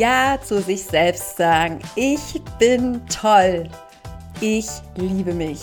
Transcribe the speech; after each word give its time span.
Ja 0.00 0.38
zu 0.42 0.62
sich 0.62 0.82
selbst 0.84 1.36
sagen. 1.36 1.78
Ich 1.94 2.40
bin 2.58 3.06
toll. 3.06 3.68
Ich 4.40 4.66
liebe 4.96 5.34
mich. 5.34 5.60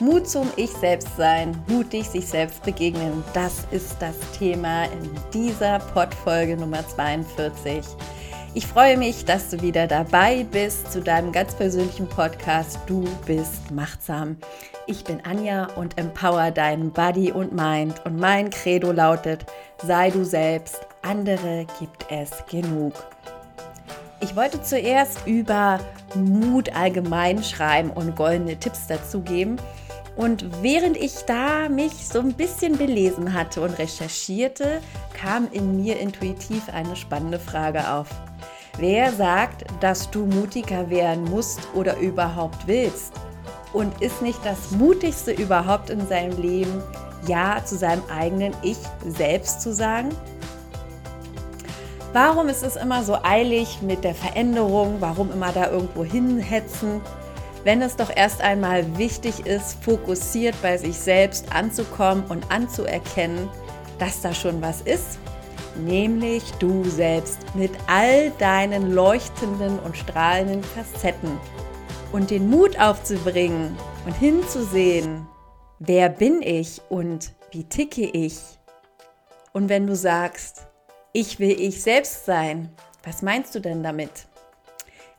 Mut 0.00 0.28
zum 0.28 0.50
Ich 0.56 0.72
selbst 0.72 1.16
sein, 1.16 1.56
mutig 1.68 2.08
sich 2.08 2.26
selbst 2.26 2.64
begegnen. 2.64 3.22
Das 3.32 3.64
ist 3.70 3.94
das 4.00 4.16
Thema 4.36 4.86
in 4.86 5.08
dieser 5.32 5.78
Podfolge 5.78 6.56
Nummer 6.56 6.84
42. 6.84 7.84
Ich 8.54 8.66
freue 8.66 8.96
mich, 8.96 9.24
dass 9.24 9.50
du 9.50 9.62
wieder 9.62 9.86
dabei 9.86 10.44
bist 10.50 10.90
zu 10.90 11.00
deinem 11.00 11.30
ganz 11.30 11.54
persönlichen 11.54 12.08
Podcast 12.08 12.80
Du 12.88 13.04
bist 13.24 13.70
machtsam. 13.70 14.36
Ich 14.88 15.04
bin 15.04 15.20
Anja 15.24 15.68
und 15.76 15.96
empower 15.96 16.50
deinen 16.50 16.90
Body 16.90 17.30
und 17.30 17.52
Mind 17.52 18.04
und 18.04 18.18
mein 18.18 18.50
Credo 18.50 18.90
lautet, 18.90 19.46
sei 19.80 20.10
du 20.10 20.24
selbst, 20.24 20.80
andere 21.02 21.66
gibt 21.78 22.06
es 22.10 22.32
genug. 22.50 22.94
Ich 24.24 24.36
wollte 24.36 24.62
zuerst 24.62 25.26
über 25.26 25.78
Mut 26.14 26.74
allgemein 26.74 27.44
schreiben 27.44 27.90
und 27.90 28.16
goldene 28.16 28.58
Tipps 28.58 28.86
dazu 28.86 29.20
geben. 29.20 29.56
Und 30.16 30.62
während 30.62 30.96
ich 30.96 31.26
da 31.26 31.68
mich 31.68 32.08
so 32.08 32.20
ein 32.20 32.32
bisschen 32.32 32.78
belesen 32.78 33.34
hatte 33.34 33.60
und 33.60 33.78
recherchierte, 33.78 34.80
kam 35.12 35.46
in 35.52 35.76
mir 35.76 36.00
intuitiv 36.00 36.70
eine 36.72 36.96
spannende 36.96 37.38
Frage 37.38 37.86
auf. 37.92 38.08
Wer 38.78 39.12
sagt, 39.12 39.66
dass 39.80 40.10
du 40.10 40.24
mutiger 40.24 40.88
werden 40.88 41.24
musst 41.24 41.60
oder 41.74 41.98
überhaupt 41.98 42.66
willst? 42.66 43.12
Und 43.74 44.00
ist 44.00 44.22
nicht 44.22 44.40
das 44.42 44.70
Mutigste 44.70 45.32
überhaupt 45.32 45.90
in 45.90 46.08
seinem 46.08 46.40
Leben, 46.40 46.82
Ja 47.26 47.62
zu 47.62 47.76
seinem 47.76 48.02
eigenen 48.08 48.54
Ich 48.62 48.78
selbst 49.06 49.60
zu 49.60 49.74
sagen? 49.74 50.08
Warum 52.14 52.48
ist 52.48 52.62
es 52.62 52.76
immer 52.76 53.02
so 53.02 53.18
eilig 53.22 53.82
mit 53.82 54.04
der 54.04 54.14
Veränderung? 54.14 54.96
Warum 55.00 55.30
immer 55.30 55.52
da 55.52 55.70
irgendwo 55.70 56.04
hinhetzen? 56.04 57.02
Wenn 57.64 57.82
es 57.82 57.96
doch 57.96 58.10
erst 58.14 58.40
einmal 58.40 58.96
wichtig 58.96 59.46
ist, 59.46 59.84
fokussiert 59.84 60.54
bei 60.62 60.78
sich 60.78 60.96
selbst 60.96 61.52
anzukommen 61.52 62.24
und 62.28 62.50
anzuerkennen, 62.50 63.48
dass 63.98 64.22
da 64.22 64.32
schon 64.32 64.62
was 64.62 64.80
ist 64.80 65.18
nämlich 65.76 66.52
du 66.60 66.84
selbst 66.84 67.38
mit 67.54 67.72
all 67.86 68.30
deinen 68.38 68.92
leuchtenden 68.92 69.78
und 69.80 69.96
strahlenden 69.96 70.62
Facetten 70.62 71.38
und 72.12 72.30
den 72.30 72.48
Mut 72.48 72.78
aufzubringen 72.78 73.76
und 74.06 74.12
hinzusehen, 74.12 75.26
wer 75.78 76.08
bin 76.08 76.42
ich 76.42 76.80
und 76.88 77.32
wie 77.50 77.64
ticke 77.64 78.04
ich. 78.04 78.38
Und 79.52 79.68
wenn 79.68 79.86
du 79.86 79.96
sagst, 79.96 80.66
ich 81.16 81.38
will 81.38 81.58
ich 81.60 81.80
selbst 81.80 82.26
sein, 82.26 82.70
was 83.04 83.22
meinst 83.22 83.54
du 83.54 83.60
denn 83.60 83.84
damit? 83.84 84.26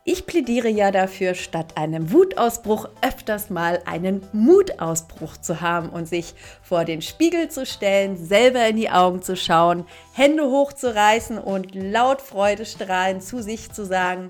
Ich 0.03 0.25
plädiere 0.25 0.67
ja 0.67 0.91
dafür, 0.91 1.33
statt 1.35 1.77
einem 1.77 2.11
Wutausbruch 2.11 2.89
öfters 3.02 3.49
mal 3.49 3.81
einen 3.85 4.21
Mutausbruch 4.33 5.37
zu 5.37 5.61
haben 5.61 5.89
und 5.89 6.05
sich 6.05 6.35
vor 6.61 6.83
den 6.83 7.02
Spiegel 7.02 7.49
zu 7.49 7.65
stellen, 7.65 8.17
selber 8.17 8.67
in 8.67 8.75
die 8.75 8.89
Augen 8.89 9.21
zu 9.21 9.37
schauen, 9.37 9.85
Hände 10.11 10.43
hochzureißen 10.43 11.37
und 11.37 11.73
laut 11.73 12.21
freudestrahlend 12.21 13.23
zu 13.23 13.41
sich 13.41 13.71
zu 13.71 13.85
sagen, 13.85 14.30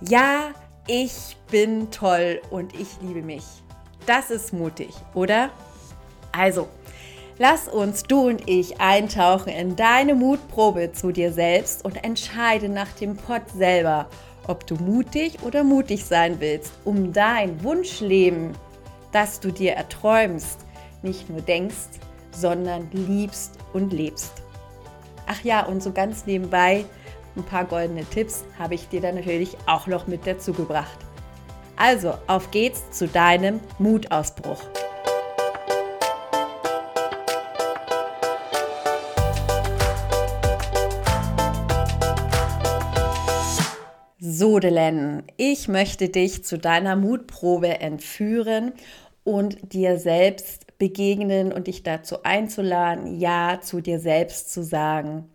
ja, 0.00 0.50
ich 0.88 1.36
bin 1.52 1.92
toll 1.92 2.42
und 2.50 2.74
ich 2.74 2.88
liebe 3.00 3.22
mich. 3.22 3.44
Das 4.06 4.30
ist 4.30 4.52
mutig, 4.52 4.90
oder? 5.14 5.50
Also, 6.32 6.68
lass 7.40 7.68
uns 7.68 8.02
du 8.02 8.28
und 8.28 8.48
ich 8.50 8.82
eintauchen 8.82 9.48
in 9.48 9.74
deine 9.74 10.14
Mutprobe 10.14 10.92
zu 10.92 11.10
dir 11.10 11.32
selbst 11.32 11.82
und 11.86 12.04
entscheide 12.04 12.68
nach 12.68 12.92
dem 12.92 13.16
Pott 13.16 13.48
selber, 13.56 14.08
ob 14.46 14.66
du 14.66 14.74
mutig 14.74 15.38
oder 15.42 15.64
mutig 15.64 16.04
sein 16.04 16.38
willst, 16.38 16.70
um 16.84 17.14
dein 17.14 17.64
Wunschleben, 17.64 18.52
das 19.10 19.40
du 19.40 19.50
dir 19.50 19.72
erträumst, 19.72 20.66
nicht 21.02 21.30
nur 21.30 21.40
denkst, 21.40 21.98
sondern 22.30 22.90
liebst 22.92 23.58
und 23.72 23.90
lebst. 23.94 24.42
Ach 25.26 25.42
ja, 25.42 25.64
und 25.64 25.82
so 25.82 25.92
ganz 25.92 26.26
nebenbei, 26.26 26.84
ein 27.36 27.44
paar 27.44 27.64
goldene 27.64 28.04
Tipps 28.04 28.44
habe 28.58 28.74
ich 28.74 28.88
dir 28.88 29.00
dann 29.00 29.14
natürlich 29.14 29.56
auch 29.64 29.86
noch 29.86 30.06
mit 30.06 30.26
dazu 30.26 30.52
gebracht. 30.52 30.98
Also, 31.76 32.12
auf 32.26 32.50
geht's 32.50 32.90
zu 32.90 33.08
deinem 33.08 33.60
Mutausbruch. 33.78 34.60
Sodelen, 44.40 45.22
ich 45.36 45.68
möchte 45.68 46.08
dich 46.08 46.44
zu 46.44 46.56
deiner 46.56 46.96
Mutprobe 46.96 47.78
entführen 47.82 48.72
und 49.22 49.74
dir 49.74 49.98
selbst 49.98 50.78
begegnen 50.78 51.52
und 51.52 51.66
dich 51.66 51.82
dazu 51.82 52.22
einzuladen, 52.22 53.20
Ja 53.20 53.60
zu 53.60 53.82
dir 53.82 54.00
selbst 54.00 54.50
zu 54.50 54.62
sagen. 54.62 55.28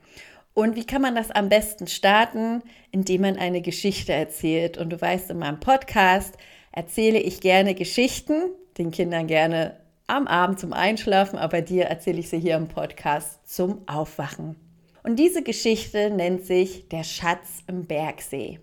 Und 0.56 0.76
wie 0.76 0.88
kann 0.88 1.04
man 1.04 1.14
das 1.14 1.30
am 1.30 1.50
besten 1.50 1.86
starten? 1.86 2.64
Indem 2.90 3.22
man 3.22 3.38
eine 3.38 3.62
Geschichte 3.62 4.12
erzählt. 4.12 4.80
Und 4.80 4.90
du 4.90 5.00
weißt, 5.00 5.30
in 5.30 5.38
meinem 5.38 5.60
Podcast 5.60 6.34
erzähle 6.72 7.20
ich 7.20 7.42
gerne 7.42 7.76
Geschichten, 7.76 8.50
den 8.80 8.90
Kindern 8.90 9.28
gerne 9.28 9.78
am 10.08 10.26
Abend 10.26 10.60
zum 10.60 10.74
Einschlafen, 10.74 11.38
aber 11.38 11.62
dir 11.62 11.86
erzähle 11.86 12.18
ich 12.18 12.30
sie 12.32 12.40
hier 12.40 12.56
im 12.56 12.70
Podcast 12.70 13.48
zum 13.48 13.88
Aufwachen. 13.88 14.56
Und 15.04 15.20
diese 15.20 15.44
Geschichte 15.44 16.10
nennt 16.10 16.44
sich 16.44 16.90
Der 16.90 17.04
Schatz 17.04 17.62
im 17.68 17.86
Bergsee. 17.86 18.58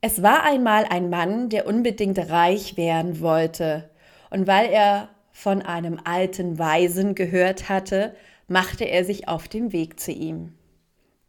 Es 0.00 0.22
war 0.22 0.44
einmal 0.44 0.84
ein 0.84 1.10
Mann, 1.10 1.48
der 1.48 1.66
unbedingt 1.66 2.18
reich 2.30 2.76
werden 2.76 3.20
wollte, 3.20 3.90
und 4.30 4.46
weil 4.46 4.70
er 4.70 5.08
von 5.32 5.62
einem 5.62 6.00
alten 6.04 6.58
Weisen 6.58 7.14
gehört 7.14 7.68
hatte, 7.68 8.14
machte 8.46 8.84
er 8.84 9.04
sich 9.04 9.28
auf 9.28 9.48
den 9.48 9.72
Weg 9.72 9.98
zu 9.98 10.12
ihm. 10.12 10.54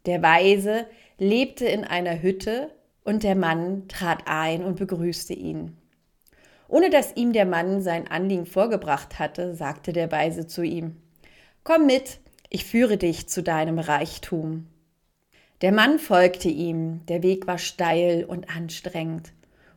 Der 0.06 0.22
Weise 0.22 0.86
lebte 1.18 1.66
in 1.66 1.84
einer 1.84 2.22
Hütte, 2.22 2.70
und 3.02 3.22
der 3.22 3.34
Mann 3.34 3.88
trat 3.88 4.24
ein 4.26 4.62
und 4.62 4.76
begrüßte 4.76 5.32
ihn. 5.32 5.76
Ohne 6.68 6.90
dass 6.90 7.16
ihm 7.16 7.32
der 7.32 7.46
Mann 7.46 7.82
sein 7.82 8.08
Anliegen 8.08 8.46
vorgebracht 8.46 9.18
hatte, 9.18 9.54
sagte 9.54 9.92
der 9.92 10.12
Weise 10.12 10.46
zu 10.46 10.62
ihm 10.62 10.96
Komm 11.64 11.86
mit, 11.86 12.20
ich 12.48 12.64
führe 12.64 12.96
dich 12.96 13.28
zu 13.28 13.42
deinem 13.42 13.78
Reichtum. 13.78 14.66
Der 15.62 15.72
Mann 15.72 15.98
folgte 15.98 16.48
ihm, 16.48 17.04
der 17.06 17.22
Weg 17.22 17.46
war 17.46 17.58
steil 17.58 18.24
und 18.24 18.48
anstrengend, 18.48 19.32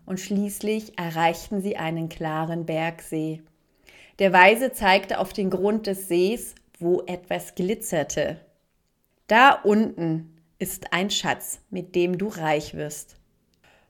und 0.06 0.18
schließlich 0.18 0.98
erreichten 0.98 1.62
sie 1.62 1.76
einen 1.76 2.08
klaren 2.08 2.66
Bergsee. 2.66 3.42
Der 4.20 4.32
Weise 4.32 4.72
zeigte 4.72 5.20
auf 5.20 5.34
den 5.34 5.50
Grund 5.50 5.88
des 5.88 6.08
Sees, 6.08 6.56
wo 6.80 7.02
etwas 7.02 7.56
glitzerte. 7.56 8.40
Da 9.28 9.52
unten 9.52 10.38
ist 10.58 10.94
ein 10.94 11.10
Schatz, 11.10 11.60
mit 11.70 11.96
dem 11.96 12.18
du 12.18 12.28
reich 12.28 12.76
wirst. 12.76 13.18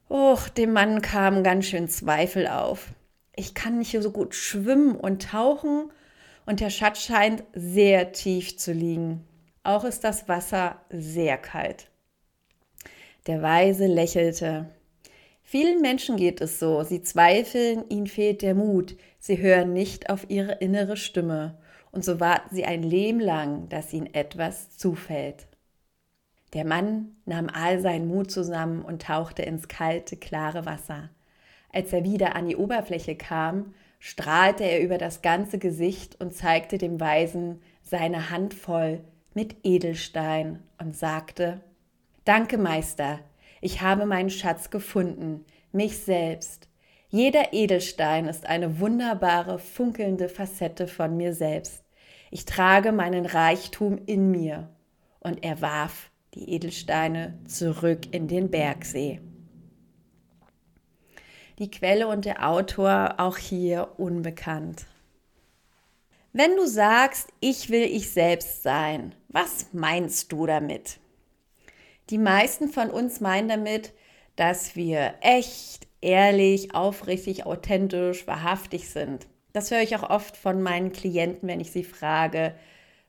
Och, 0.09 0.49
dem 0.49 0.73
Mann 0.73 1.03
kamen 1.03 1.43
ganz 1.43 1.65
schön 1.65 1.87
Zweifel 1.89 2.47
auf. 2.47 2.87
Ich 3.35 3.53
kann 3.53 3.77
nicht 3.77 3.95
so 4.01 4.11
gut 4.11 4.33
schwimmen 4.33 4.95
und 4.95 5.29
tauchen, 5.29 5.91
und 6.47 6.59
der 6.59 6.71
Schatz 6.71 7.03
scheint 7.03 7.43
sehr 7.53 8.11
tief 8.13 8.57
zu 8.57 8.73
liegen. 8.73 9.27
Auch 9.63 9.85
ist 9.85 10.03
das 10.03 10.27
Wasser 10.27 10.81
sehr 10.89 11.37
kalt. 11.37 11.89
Der 13.27 13.41
Weise 13.41 13.87
lächelte. 13.87 14.69
Vielen 15.41 15.81
Menschen 15.81 16.17
geht 16.17 16.41
es 16.41 16.59
so. 16.59 16.83
Sie 16.83 17.01
zweifeln, 17.01 17.85
ihnen 17.87 18.07
fehlt 18.07 18.41
der 18.41 18.55
Mut. 18.55 18.97
Sie 19.19 19.37
hören 19.37 19.71
nicht 19.71 20.09
auf 20.09 20.29
ihre 20.29 20.55
innere 20.55 20.97
Stimme. 20.97 21.57
Und 21.91 22.03
so 22.03 22.19
warten 22.19 22.53
sie 22.53 22.65
ein 22.65 22.83
Leben 22.83 23.21
lang, 23.21 23.69
dass 23.69 23.93
ihnen 23.93 24.13
etwas 24.13 24.77
zufällt. 24.77 25.47
Der 26.51 26.65
Mann 26.65 27.15
nahm 27.25 27.49
all 27.51 27.79
seinen 27.79 28.07
Mut 28.07 28.31
zusammen 28.31 28.81
und 28.81 29.03
tauchte 29.03 29.43
ins 29.43 29.69
kalte, 29.69 30.17
klare 30.17 30.65
Wasser. 30.65 31.09
Als 31.71 31.93
er 31.93 32.03
wieder 32.03 32.35
an 32.35 32.47
die 32.47 32.57
Oberfläche 32.57 33.15
kam, 33.15 33.73
strahlte 33.99 34.65
er 34.65 34.81
über 34.81 34.97
das 34.97 35.21
ganze 35.21 35.57
Gesicht 35.57 36.19
und 36.19 36.35
zeigte 36.35 36.77
dem 36.77 36.99
Weisen 36.99 37.61
seine 37.81 38.29
Hand 38.29 38.53
voll 38.53 39.01
mit 39.35 39.57
Edelstein 39.63 40.59
und 40.79 40.95
sagte, 40.95 41.61
Danke, 42.25 42.57
Meister, 42.57 43.19
ich 43.61 43.81
habe 43.81 44.05
meinen 44.05 44.29
Schatz 44.29 44.69
gefunden, 44.69 45.45
mich 45.71 45.97
selbst. 45.97 46.69
Jeder 47.09 47.53
Edelstein 47.53 48.27
ist 48.27 48.45
eine 48.45 48.79
wunderbare, 48.79 49.59
funkelnde 49.59 50.29
Facette 50.29 50.87
von 50.87 51.15
mir 51.15 51.33
selbst. 51.33 51.83
Ich 52.31 52.45
trage 52.45 52.91
meinen 52.91 53.25
Reichtum 53.25 53.99
in 54.05 54.31
mir. 54.31 54.69
Und 55.19 55.43
er 55.43 55.61
warf 55.61 56.09
die 56.33 56.49
Edelsteine 56.49 57.37
zurück 57.45 58.07
in 58.11 58.27
den 58.27 58.49
Bergsee. 58.49 59.21
Die 61.59 61.69
Quelle 61.69 62.07
und 62.07 62.25
der 62.25 62.49
Autor 62.49 63.15
auch 63.19 63.37
hier 63.37 63.91
unbekannt. 63.97 64.87
Wenn 66.35 66.55
du 66.55 66.65
sagst, 66.65 67.29
ich 67.41 67.69
will 67.69 67.83
ich 67.83 68.09
selbst 68.09 68.63
sein, 68.63 69.13
was 69.27 69.67
meinst 69.71 70.31
du 70.31 70.47
damit? 70.47 70.97
Die 72.09 72.17
meisten 72.17 72.69
von 72.69 72.89
uns 72.89 73.21
meinen 73.21 73.49
damit, 73.49 73.93
dass 74.35 74.75
wir 74.75 75.13
echt, 75.21 75.87
ehrlich, 76.01 76.73
aufrichtig, 76.73 77.45
authentisch, 77.45 78.25
wahrhaftig 78.25 78.89
sind. 78.89 79.27
Das 79.53 79.69
höre 79.69 79.81
ich 79.81 79.95
auch 79.95 80.09
oft 80.09 80.35
von 80.35 80.63
meinen 80.63 80.91
Klienten, 80.91 81.47
wenn 81.47 81.59
ich 81.59 81.71
sie 81.71 81.83
frage, 81.83 82.55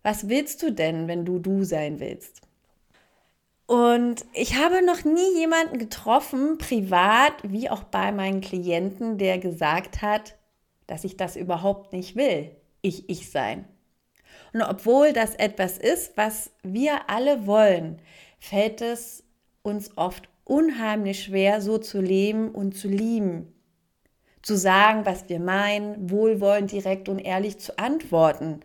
was 0.03 0.29
willst 0.29 0.63
du 0.63 0.71
denn, 0.71 1.09
wenn 1.09 1.25
du 1.25 1.39
du 1.39 1.65
sein 1.65 2.01
willst? 2.01 2.43
Und 3.65 4.27
ich 4.35 4.57
habe 4.57 4.85
noch 4.85 5.03
nie 5.05 5.39
jemanden 5.39 5.79
getroffen, 5.79 6.59
privat 6.59 7.33
wie 7.43 7.71
auch 7.71 7.85
bei 7.85 8.13
meinen 8.13 8.43
Klienten, 8.43 9.17
der 9.17 9.39
gesagt 9.39 10.03
hat, 10.03 10.37
dass 10.87 11.05
ich 11.05 11.17
das 11.17 11.37
überhaupt 11.37 11.95
nicht 11.95 12.17
will, 12.17 12.51
ich 12.85 13.09
ich 13.09 13.31
sein. 13.31 13.65
Und 14.53 14.63
obwohl 14.63 15.13
das 15.13 15.35
etwas 15.35 15.79
ist, 15.79 16.17
was 16.17 16.53
wir 16.63 17.11
alle 17.11 17.47
wollen, 17.47 18.01
fällt 18.39 18.81
es 18.81 19.25
uns 19.63 19.97
oft 19.97 20.29
unheimlich 20.45 21.25
schwer, 21.25 21.61
so 21.61 21.79
zu 21.79 22.01
leben 22.01 22.51
und 22.51 22.77
zu 22.77 22.89
lieben. 22.89 23.53
Zu 24.43 24.57
sagen, 24.57 25.07
was 25.07 25.29
wir 25.29 25.41
meinen, 25.41 26.11
wohlwollend, 26.11 26.71
direkt 26.71 27.09
und 27.09 27.19
ehrlich 27.19 27.59
zu 27.59 27.79
antworten, 27.79 28.61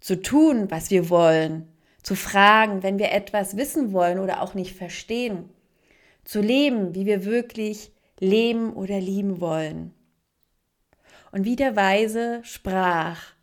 zu 0.00 0.22
tun, 0.22 0.70
was 0.70 0.90
wir 0.90 1.10
wollen, 1.10 1.68
zu 2.02 2.14
fragen, 2.14 2.82
wenn 2.82 2.98
wir 2.98 3.10
etwas 3.10 3.56
wissen 3.56 3.92
wollen 3.92 4.20
oder 4.20 4.40
auch 4.40 4.54
nicht 4.54 4.76
verstehen, 4.76 5.50
zu 6.24 6.40
leben, 6.40 6.94
wie 6.94 7.06
wir 7.06 7.24
wirklich 7.24 7.90
leben 8.20 8.72
oder 8.72 9.00
lieben 9.00 9.40
wollen. 9.40 9.92
Und 11.32 11.44
wie 11.44 11.56
der 11.56 11.76
Weise 11.76 12.40
sprach, 12.44 13.35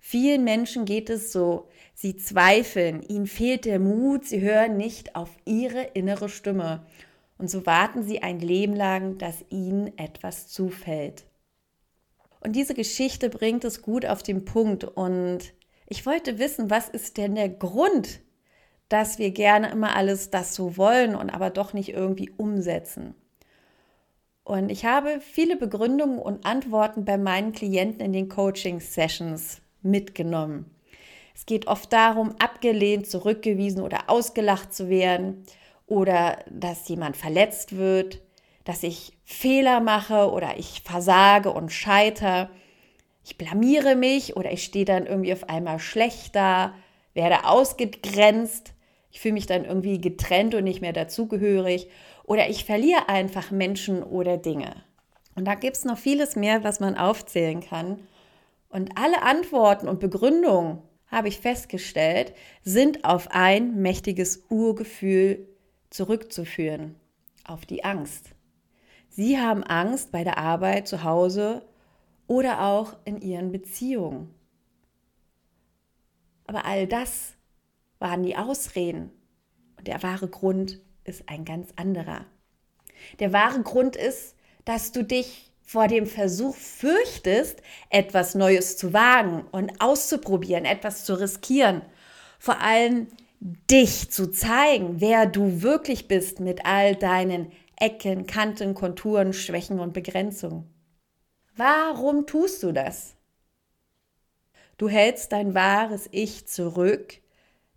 vielen 0.00 0.42
Menschen 0.42 0.84
geht 0.84 1.08
es 1.10 1.30
so, 1.30 1.68
sie 1.94 2.16
zweifeln, 2.16 3.02
ihnen 3.02 3.26
fehlt 3.26 3.64
der 3.64 3.78
Mut, 3.78 4.26
sie 4.26 4.40
hören 4.40 4.76
nicht 4.76 5.14
auf 5.14 5.30
ihre 5.44 5.82
innere 5.94 6.28
Stimme. 6.28 6.84
Und 7.38 7.48
so 7.48 7.64
warten 7.64 8.02
sie 8.02 8.22
ein 8.22 8.40
Leben 8.40 8.74
lang, 8.74 9.16
dass 9.18 9.44
ihnen 9.48 9.96
etwas 9.96 10.48
zufällt. 10.48 11.24
Und 12.40 12.56
diese 12.56 12.74
Geschichte 12.74 13.30
bringt 13.30 13.64
es 13.64 13.82
gut 13.82 14.04
auf 14.06 14.22
den 14.22 14.44
Punkt. 14.44 14.84
Und 14.84 15.52
ich 15.86 16.04
wollte 16.06 16.38
wissen, 16.38 16.70
was 16.70 16.88
ist 16.88 17.16
denn 17.16 17.34
der 17.34 17.48
Grund, 17.48 18.20
dass 18.88 19.18
wir 19.18 19.30
gerne 19.30 19.70
immer 19.70 19.94
alles 19.94 20.30
das 20.30 20.54
so 20.54 20.76
wollen 20.76 21.14
und 21.14 21.30
aber 21.30 21.50
doch 21.50 21.72
nicht 21.72 21.90
irgendwie 21.90 22.30
umsetzen. 22.36 23.14
Und 24.42 24.70
ich 24.70 24.84
habe 24.84 25.20
viele 25.20 25.56
Begründungen 25.56 26.18
und 26.18 26.44
Antworten 26.44 27.04
bei 27.04 27.16
meinen 27.16 27.52
Klienten 27.52 28.00
in 28.00 28.12
den 28.12 28.28
Coaching-Sessions 28.28 29.62
mitgenommen. 29.82 30.70
Es 31.34 31.46
geht 31.46 31.66
oft 31.66 31.92
darum, 31.92 32.34
abgelehnt, 32.38 33.06
zurückgewiesen 33.08 33.82
oder 33.82 34.08
ausgelacht 34.08 34.74
zu 34.74 34.88
werden 34.88 35.44
oder 35.86 36.38
dass 36.50 36.88
jemand 36.88 37.16
verletzt 37.16 37.76
wird, 37.76 38.20
dass 38.64 38.82
ich 38.82 39.12
Fehler 39.24 39.80
mache 39.80 40.30
oder 40.30 40.58
ich 40.58 40.82
versage 40.84 41.50
und 41.50 41.72
scheitere 41.72 42.50
ich 43.24 43.38
blamiere 43.38 43.94
mich 43.94 44.36
oder 44.36 44.50
ich 44.50 44.64
stehe 44.64 44.84
dann 44.84 45.06
irgendwie 45.06 45.32
auf 45.32 45.48
einmal 45.48 45.78
schlecht 45.78 46.34
da, 46.34 46.74
werde 47.14 47.44
ausgegrenzt, 47.44 48.72
ich 49.12 49.20
fühle 49.20 49.34
mich 49.34 49.46
dann 49.46 49.64
irgendwie 49.64 50.00
getrennt 50.00 50.54
und 50.54 50.64
nicht 50.64 50.80
mehr 50.80 50.92
dazugehörig 50.92 51.88
oder 52.24 52.48
ich 52.48 52.64
verliere 52.64 53.08
einfach 53.08 53.50
Menschen 53.50 54.02
oder 54.02 54.36
Dinge. 54.36 54.74
Und 55.34 55.44
da 55.44 55.54
gibt 55.54 55.76
es 55.76 55.84
noch 55.84 55.98
vieles 55.98 56.36
mehr, 56.36 56.64
was 56.64 56.80
man 56.80 56.96
aufzählen 56.96 57.60
kann. 57.60 58.00
Und 58.70 58.96
alle 58.96 59.22
Antworten 59.22 59.88
und 59.88 60.00
Begründungen, 60.00 60.82
habe 61.10 61.28
ich 61.28 61.40
festgestellt, 61.40 62.34
sind 62.62 63.04
auf 63.04 63.28
ein 63.32 63.82
mächtiges 63.82 64.44
Urgefühl 64.48 65.48
zurückzuführen, 65.90 66.94
auf 67.44 67.66
die 67.66 67.84
Angst. 67.84 68.30
Sie 69.08 69.38
haben 69.38 69.64
Angst 69.64 70.12
bei 70.12 70.22
der 70.22 70.38
Arbeit 70.38 70.86
zu 70.86 71.02
Hause 71.02 71.66
oder 72.28 72.62
auch 72.62 72.96
in 73.04 73.20
ihren 73.20 73.50
Beziehungen. 73.50 74.32
Aber 76.46 76.64
all 76.64 76.86
das 76.86 77.34
waren 77.98 78.22
die 78.22 78.36
Ausreden. 78.36 79.10
Und 79.76 79.88
der 79.88 80.02
wahre 80.04 80.28
Grund 80.28 80.80
ist 81.04 81.28
ein 81.28 81.44
ganz 81.44 81.72
anderer. 81.74 82.24
Der 83.18 83.32
wahre 83.32 83.62
Grund 83.62 83.96
ist, 83.96 84.36
dass 84.64 84.92
du 84.92 85.02
dich 85.02 85.49
vor 85.70 85.86
dem 85.86 86.04
Versuch 86.04 86.56
fürchtest, 86.56 87.62
etwas 87.90 88.34
Neues 88.34 88.76
zu 88.76 88.92
wagen 88.92 89.44
und 89.52 89.80
auszuprobieren, 89.80 90.64
etwas 90.64 91.04
zu 91.04 91.14
riskieren. 91.14 91.82
Vor 92.40 92.60
allem 92.60 93.06
dich 93.38 94.10
zu 94.10 94.32
zeigen, 94.32 95.00
wer 95.00 95.26
du 95.26 95.62
wirklich 95.62 96.08
bist 96.08 96.40
mit 96.40 96.66
all 96.66 96.96
deinen 96.96 97.52
Ecken, 97.76 98.26
Kanten, 98.26 98.74
Konturen, 98.74 99.32
Schwächen 99.32 99.78
und 99.78 99.92
Begrenzungen. 99.92 100.68
Warum 101.54 102.26
tust 102.26 102.64
du 102.64 102.72
das? 102.72 103.14
Du 104.76 104.88
hältst 104.88 105.30
dein 105.30 105.54
wahres 105.54 106.08
Ich 106.10 106.48
zurück, 106.48 107.20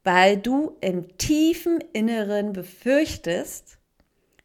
weil 0.04 0.38
du 0.38 0.78
im 0.81 1.16
tiefen 1.19 1.80
Inneren 1.94 2.54
befürchtest, 2.54 3.78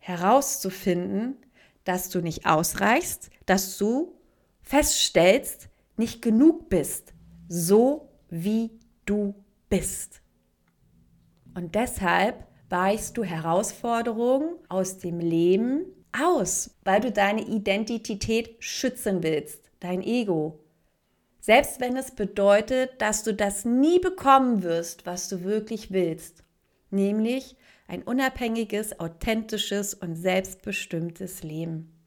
herauszufinden, 0.00 1.38
dass 1.84 2.10
du 2.10 2.20
nicht 2.20 2.44
ausreichst, 2.44 3.30
dass 3.48 3.78
du 3.78 4.14
feststellst, 4.62 5.68
nicht 5.96 6.22
genug 6.22 6.68
bist, 6.68 7.14
so 7.48 8.10
wie 8.28 8.70
du 9.06 9.34
bist. 9.68 10.20
Und 11.54 11.74
deshalb 11.74 12.46
weichst 12.68 13.16
du 13.16 13.24
Herausforderungen 13.24 14.56
aus 14.68 14.98
dem 14.98 15.18
Leben 15.18 15.86
aus, 16.12 16.76
weil 16.84 17.00
du 17.00 17.10
deine 17.10 17.42
Identität 17.42 18.56
schützen 18.62 19.22
willst, 19.22 19.70
dein 19.80 20.02
Ego. 20.02 20.60
Selbst 21.40 21.80
wenn 21.80 21.96
es 21.96 22.10
bedeutet, 22.10 23.00
dass 23.00 23.24
du 23.24 23.32
das 23.32 23.64
nie 23.64 23.98
bekommen 23.98 24.62
wirst, 24.62 25.06
was 25.06 25.28
du 25.28 25.44
wirklich 25.44 25.90
willst, 25.90 26.44
nämlich 26.90 27.56
ein 27.86 28.02
unabhängiges, 28.02 29.00
authentisches 29.00 29.94
und 29.94 30.14
selbstbestimmtes 30.16 31.42
Leben. 31.42 31.97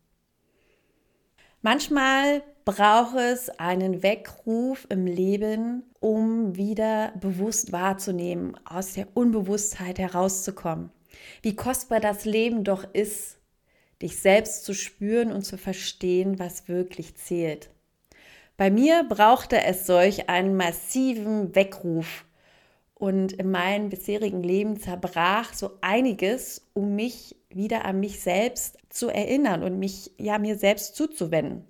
Manchmal 1.61 2.41
braucht 2.65 3.17
es 3.17 3.49
einen 3.59 4.01
Weckruf 4.01 4.87
im 4.89 5.05
Leben, 5.05 5.83
um 5.99 6.55
wieder 6.55 7.13
bewusst 7.19 7.71
wahrzunehmen, 7.71 8.57
aus 8.65 8.93
der 8.93 9.07
Unbewusstheit 9.13 9.99
herauszukommen. 9.99 10.89
Wie 11.41 11.55
kostbar 11.55 11.99
das 11.99 12.25
Leben 12.25 12.63
doch 12.63 12.83
ist, 12.93 13.37
dich 14.01 14.19
selbst 14.19 14.65
zu 14.65 14.73
spüren 14.73 15.31
und 15.31 15.43
zu 15.43 15.57
verstehen, 15.57 16.39
was 16.39 16.67
wirklich 16.67 17.15
zählt. 17.15 17.69
Bei 18.57 18.71
mir 18.71 19.05
brauchte 19.07 19.63
es 19.63 19.85
solch 19.85 20.29
einen 20.29 20.55
massiven 20.55 21.53
Weckruf. 21.55 22.25
Und 23.01 23.33
in 23.33 23.49
meinem 23.49 23.89
bisherigen 23.89 24.43
Leben 24.43 24.79
zerbrach 24.79 25.53
so 25.53 25.71
einiges, 25.81 26.69
um 26.73 26.95
mich 26.95 27.35
wieder 27.49 27.83
an 27.85 27.99
mich 27.99 28.19
selbst 28.19 28.77
zu 28.89 29.09
erinnern 29.09 29.63
und 29.63 29.79
mich 29.79 30.11
ja 30.17 30.37
mir 30.37 30.55
selbst 30.55 30.95
zuzuwenden. 30.95 31.65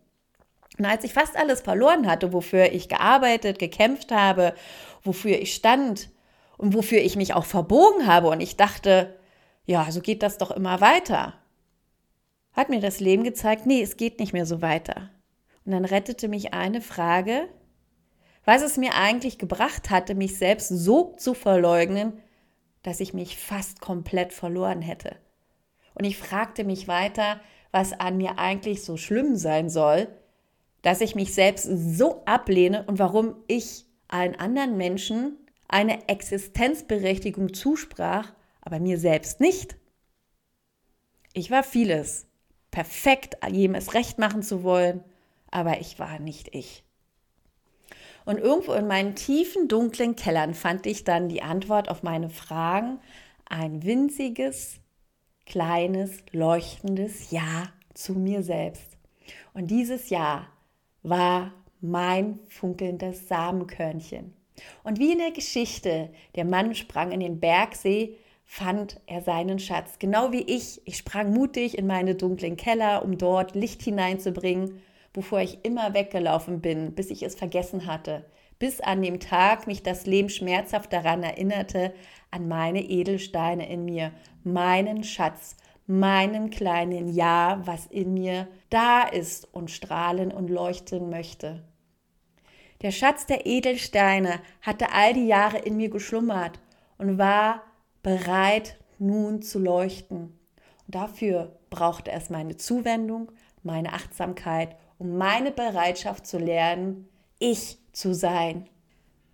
Und 0.77 0.85
als 0.85 1.05
ich 1.05 1.13
fast 1.13 1.37
alles 1.37 1.61
verloren 1.61 2.05
hatte, 2.05 2.33
wofür 2.33 2.73
ich 2.73 2.89
gearbeitet, 2.89 3.59
gekämpft 3.59 4.11
habe, 4.11 4.53
wofür 5.03 5.39
ich 5.39 5.55
stand 5.55 6.09
und 6.57 6.73
wofür 6.73 6.99
ich 6.99 7.15
mich 7.15 7.33
auch 7.33 7.45
verbogen 7.45 8.07
habe 8.07 8.27
und 8.27 8.41
ich 8.41 8.57
dachte, 8.57 9.15
ja, 9.65 9.89
so 9.89 10.01
geht 10.01 10.23
das 10.23 10.37
doch 10.37 10.51
immer 10.51 10.81
weiter 10.81 11.41
hat 12.53 12.69
mir 12.69 12.79
das 12.79 12.99
Leben 12.99 13.23
gezeigt, 13.23 13.65
nee, 13.65 13.81
es 13.81 13.97
geht 13.97 14.19
nicht 14.19 14.33
mehr 14.33 14.45
so 14.45 14.61
weiter. 14.61 15.09
Und 15.65 15.71
dann 15.71 15.85
rettete 15.85 16.27
mich 16.27 16.53
eine 16.53 16.81
Frage, 16.81 17.47
was 18.45 18.61
es 18.61 18.77
mir 18.77 18.95
eigentlich 18.95 19.37
gebracht 19.37 19.89
hatte, 19.89 20.15
mich 20.15 20.37
selbst 20.37 20.69
so 20.69 21.15
zu 21.17 21.33
verleugnen, 21.33 22.13
dass 22.83 22.99
ich 22.99 23.13
mich 23.13 23.37
fast 23.37 23.81
komplett 23.81 24.33
verloren 24.33 24.81
hätte. 24.81 25.15
Und 25.93 26.05
ich 26.05 26.17
fragte 26.17 26.63
mich 26.63 26.87
weiter, 26.87 27.39
was 27.71 27.93
an 27.93 28.17
mir 28.17 28.39
eigentlich 28.39 28.83
so 28.83 28.97
schlimm 28.97 29.35
sein 29.35 29.69
soll, 29.69 30.07
dass 30.81 31.01
ich 31.01 31.15
mich 31.15 31.33
selbst 31.33 31.63
so 31.63 32.23
ablehne 32.25 32.83
und 32.87 32.99
warum 32.99 33.35
ich 33.47 33.85
allen 34.07 34.35
anderen 34.35 34.77
Menschen 34.77 35.37
eine 35.67 36.09
Existenzberechtigung 36.09 37.53
zusprach, 37.53 38.33
aber 38.61 38.79
mir 38.79 38.97
selbst 38.97 39.39
nicht. 39.39 39.77
Ich 41.33 41.49
war 41.49 41.63
vieles, 41.63 42.27
perfekt 42.71 43.37
jedem 43.49 43.75
es 43.75 43.93
recht 43.93 44.17
machen 44.17 44.43
zu 44.43 44.63
wollen, 44.63 45.03
aber 45.49 45.79
ich 45.79 45.97
war 45.99 46.19
nicht 46.19 46.53
ich. 46.53 46.83
Und 48.25 48.37
irgendwo 48.39 48.73
in 48.73 48.87
meinen 48.87 49.15
tiefen, 49.15 49.67
dunklen 49.67 50.15
Kellern 50.15 50.53
fand 50.53 50.85
ich 50.85 51.03
dann 51.03 51.29
die 51.29 51.41
Antwort 51.41 51.89
auf 51.89 52.03
meine 52.03 52.29
Fragen, 52.29 52.99
ein 53.45 53.83
winziges, 53.83 54.79
kleines, 55.45 56.23
leuchtendes 56.31 57.31
Ja 57.31 57.69
zu 57.93 58.13
mir 58.13 58.43
selbst. 58.43 58.97
Und 59.53 59.71
dieses 59.71 60.09
Ja 60.09 60.47
war 61.03 61.51
mein 61.81 62.39
funkelndes 62.47 63.27
Samenkörnchen. 63.27 64.33
Und 64.83 64.99
wie 64.99 65.11
in 65.11 65.17
der 65.17 65.31
Geschichte, 65.31 66.09
der 66.35 66.45
Mann 66.45 66.75
sprang 66.75 67.11
in 67.11 67.19
den 67.19 67.39
Bergsee, 67.39 68.17
fand 68.45 68.99
er 69.07 69.21
seinen 69.21 69.59
Schatz. 69.59 69.97
Genau 69.97 70.31
wie 70.31 70.41
ich. 70.41 70.81
Ich 70.85 70.97
sprang 70.97 71.33
mutig 71.33 71.77
in 71.77 71.87
meine 71.87 72.15
dunklen 72.15 72.57
Keller, 72.57 73.03
um 73.03 73.17
dort 73.17 73.55
Licht 73.55 73.81
hineinzubringen, 73.81 74.81
wovor 75.13 75.39
ich 75.41 75.63
immer 75.63 75.93
weggelaufen 75.93 76.61
bin, 76.61 76.93
bis 76.95 77.09
ich 77.09 77.23
es 77.23 77.35
vergessen 77.35 77.85
hatte. 77.85 78.25
Bis 78.59 78.79
an 78.79 79.01
dem 79.01 79.19
Tag 79.19 79.67
mich 79.67 79.83
das 79.83 80.05
Leben 80.05 80.29
schmerzhaft 80.29 80.93
daran 80.93 81.23
erinnerte, 81.23 81.93
an 82.29 82.47
meine 82.47 82.81
Edelsteine 82.81 83.69
in 83.69 83.85
mir, 83.85 84.11
meinen 84.43 85.03
Schatz, 85.03 85.57
meinen 85.87 86.49
kleinen 86.49 87.09
Ja, 87.09 87.61
was 87.65 87.87
in 87.87 88.13
mir 88.13 88.47
da 88.69 89.03
ist 89.03 89.53
und 89.53 89.71
strahlen 89.71 90.31
und 90.31 90.49
leuchten 90.49 91.09
möchte. 91.09 91.63
Der 92.81 92.91
Schatz 92.91 93.25
der 93.25 93.45
Edelsteine 93.45 94.39
hatte 94.61 94.91
all 94.93 95.13
die 95.13 95.27
Jahre 95.27 95.59
in 95.59 95.77
mir 95.77 95.89
geschlummert 95.89 96.59
und 96.97 97.17
war 97.17 97.63
bereit, 98.01 98.77
nun 98.97 99.41
zu 99.41 99.59
leuchten. 99.59 100.39
Und 100.85 100.95
dafür 100.95 101.59
brauchte 101.69 102.11
es 102.11 102.29
meine 102.29 102.57
Zuwendung, 102.57 103.31
meine 103.63 103.93
Achtsamkeit 103.93 104.75
und 105.01 105.17
meine 105.17 105.51
Bereitschaft 105.51 106.27
zu 106.27 106.37
lernen, 106.37 107.09
ich 107.39 107.79
zu 107.91 108.13
sein. 108.13 108.69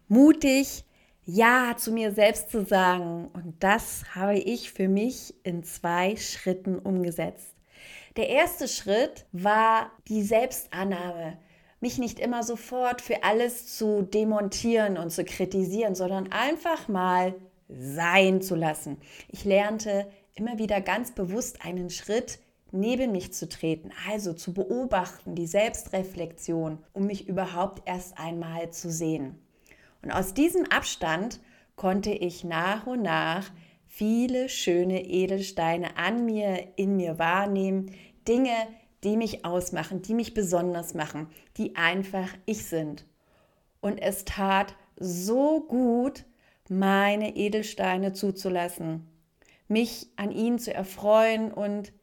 Mutig 0.07 0.85
Ja 1.25 1.75
zu 1.77 1.91
mir 1.91 2.13
selbst 2.13 2.49
zu 2.51 2.63
sagen. 2.63 3.27
Und 3.33 3.55
das 3.59 4.15
habe 4.15 4.39
ich 4.39 4.71
für 4.71 4.87
mich 4.87 5.33
in 5.43 5.65
zwei 5.65 6.15
Schritten 6.15 6.79
umgesetzt. 6.79 7.53
Der 8.15 8.29
erste 8.29 8.69
Schritt 8.69 9.25
war 9.33 9.91
die 10.07 10.23
Selbstannahme 10.23 11.37
mich 11.79 11.97
nicht 11.97 12.19
immer 12.19 12.43
sofort 12.43 13.01
für 13.01 13.23
alles 13.23 13.77
zu 13.77 14.01
demontieren 14.01 14.97
und 14.97 15.11
zu 15.11 15.23
kritisieren, 15.23 15.95
sondern 15.95 16.31
einfach 16.31 16.87
mal 16.87 17.35
sein 17.69 18.41
zu 18.41 18.55
lassen. 18.55 18.97
Ich 19.27 19.45
lernte 19.45 20.07
immer 20.33 20.57
wieder 20.57 20.81
ganz 20.81 21.11
bewusst 21.11 21.63
einen 21.63 21.89
Schritt 21.89 22.39
neben 22.71 23.11
mich 23.11 23.33
zu 23.33 23.47
treten, 23.47 23.91
also 24.09 24.33
zu 24.33 24.53
beobachten, 24.53 25.35
die 25.35 25.47
Selbstreflexion, 25.47 26.79
um 26.93 27.05
mich 27.05 27.27
überhaupt 27.27 27.87
erst 27.87 28.19
einmal 28.19 28.71
zu 28.71 28.91
sehen. 28.91 29.35
Und 30.01 30.11
aus 30.11 30.33
diesem 30.33 30.65
Abstand 30.65 31.39
konnte 31.75 32.11
ich 32.11 32.43
nach 32.43 32.87
und 32.87 33.01
nach 33.01 33.51
viele 33.85 34.49
schöne 34.49 35.05
Edelsteine 35.05 35.97
an 35.97 36.25
mir, 36.25 36.73
in 36.75 36.97
mir 36.97 37.19
wahrnehmen, 37.19 37.91
Dinge, 38.27 38.55
die 39.03 39.17
mich 39.17 39.45
ausmachen, 39.45 40.01
die 40.01 40.13
mich 40.13 40.33
besonders 40.33 40.93
machen, 40.93 41.27
die 41.55 41.75
einfach 41.75 42.29
ich 42.45 42.65
sind. 42.65 43.05
Und 43.79 43.99
es 43.99 44.25
tat 44.25 44.75
so 44.99 45.61
gut, 45.61 46.25
meine 46.69 47.35
Edelsteine 47.35 48.13
zuzulassen, 48.13 49.07
mich 49.67 50.09
an 50.15 50.31
ihnen 50.31 50.59
zu 50.59 50.73
erfreuen 50.73 51.51
und 51.51 51.93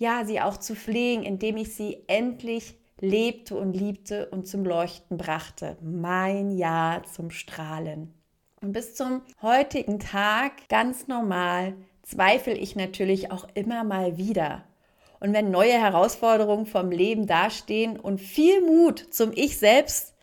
ja, 0.00 0.24
sie 0.24 0.40
auch 0.40 0.56
zu 0.56 0.74
pflegen, 0.74 1.24
indem 1.24 1.58
ich 1.58 1.74
sie 1.74 1.98
endlich 2.06 2.74
lebte 3.00 3.54
und 3.54 3.74
liebte 3.74 4.30
und 4.30 4.48
zum 4.48 4.64
Leuchten 4.64 5.18
brachte. 5.18 5.76
Mein 5.82 6.56
Ja 6.56 7.02
zum 7.12 7.30
Strahlen. 7.30 8.14
Und 8.62 8.72
bis 8.72 8.94
zum 8.94 9.20
heutigen 9.42 9.98
Tag, 9.98 10.68
ganz 10.70 11.06
normal, 11.06 11.74
zweifle 12.02 12.54
ich 12.54 12.76
natürlich 12.76 13.30
auch 13.30 13.46
immer 13.52 13.84
mal 13.84 14.16
wieder. 14.16 14.64
Und 15.20 15.34
wenn 15.34 15.50
neue 15.50 15.78
Herausforderungen 15.78 16.64
vom 16.64 16.90
Leben 16.90 17.26
dastehen 17.26 18.00
und 18.00 18.22
viel 18.22 18.62
Mut 18.62 19.06
zum 19.10 19.32
Ich 19.34 19.58
selbst 19.58 20.14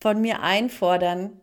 von 0.00 0.22
mir 0.22 0.40
einfordern, 0.40 1.42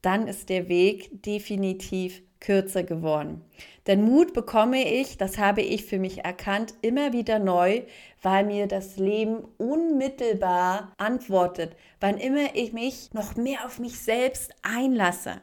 dann 0.00 0.28
ist 0.28 0.48
der 0.48 0.70
Weg 0.70 1.22
definitiv 1.22 2.22
kürzer 2.40 2.82
geworden. 2.82 3.42
Denn 3.86 4.02
Mut 4.02 4.32
bekomme 4.34 4.86
ich, 5.00 5.16
das 5.16 5.38
habe 5.38 5.62
ich 5.62 5.84
für 5.84 5.98
mich 5.98 6.24
erkannt, 6.24 6.74
immer 6.82 7.12
wieder 7.12 7.38
neu, 7.38 7.82
weil 8.22 8.44
mir 8.44 8.66
das 8.66 8.96
Leben 8.96 9.44
unmittelbar 9.56 10.92
antwortet, 10.98 11.76
wann 12.00 12.18
immer 12.18 12.54
ich 12.54 12.72
mich 12.72 13.12
noch 13.12 13.36
mehr 13.36 13.64
auf 13.66 13.78
mich 13.78 13.98
selbst 13.98 14.52
einlasse. 14.62 15.40